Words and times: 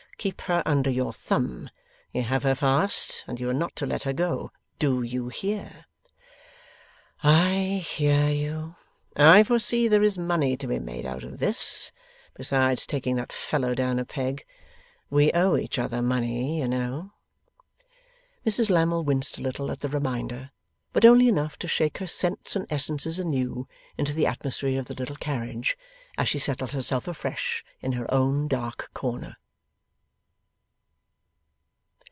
Keep 0.17 0.41
her 0.41 0.61
under 0.67 0.91
your 0.91 1.11
thumb. 1.11 1.67
You 2.11 2.21
have 2.21 2.43
her 2.43 2.53
fast, 2.53 3.23
and 3.25 3.39
you 3.39 3.49
are 3.49 3.55
not 3.55 3.75
to 3.77 3.87
let 3.87 4.03
her 4.03 4.13
go. 4.13 4.51
Do 4.77 5.01
you 5.01 5.29
hear?' 5.29 5.85
'I 7.23 7.81
hear 7.87 8.29
you.' 8.29 8.75
'I 9.17 9.41
foresee 9.45 9.87
there 9.87 10.03
is 10.03 10.19
money 10.19 10.55
to 10.57 10.67
be 10.67 10.77
made 10.77 11.07
out 11.07 11.23
of 11.23 11.39
this, 11.39 11.91
besides 12.35 12.85
taking 12.85 13.15
that 13.15 13.33
fellow 13.33 13.73
down 13.73 13.97
a 13.97 14.05
peg. 14.05 14.45
We 15.09 15.31
owe 15.33 15.57
each 15.57 15.79
other 15.79 16.03
money, 16.03 16.59
you 16.59 16.67
know.' 16.67 17.13
Mrs 18.45 18.69
Lammle 18.69 19.03
winced 19.03 19.39
a 19.39 19.41
little 19.41 19.71
at 19.71 19.79
the 19.79 19.89
reminder, 19.89 20.51
but 20.93 21.03
only 21.03 21.29
enough 21.29 21.57
to 21.57 21.67
shake 21.67 21.97
her 21.97 22.05
scents 22.05 22.55
and 22.55 22.67
essences 22.69 23.17
anew 23.17 23.67
into 23.97 24.13
the 24.13 24.27
atmosphere 24.27 24.79
of 24.79 24.85
the 24.85 24.93
little 24.93 25.15
carriage, 25.17 25.75
as 26.15 26.29
she 26.29 26.37
settled 26.37 26.73
herself 26.73 27.07
afresh 27.07 27.63
in 27.81 27.93
her 27.93 28.13
own 28.13 28.47
dark 28.47 28.91
corner. 28.93 29.37